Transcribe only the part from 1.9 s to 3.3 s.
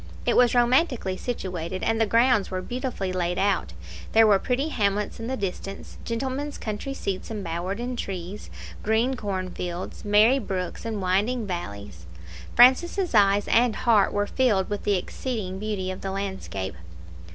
the grounds were beautifully